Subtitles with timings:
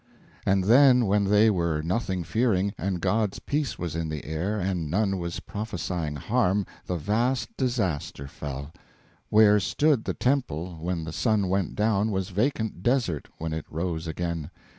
[0.47, 4.89] And then when they Were nothing fearing, and God's peace was in the air, And
[4.89, 8.71] none was prophesying harm, The vast disaster fell:
[9.29, 14.07] Where stood the temple when the sun went down Was vacant desert when it rose
[14.07, 14.49] again!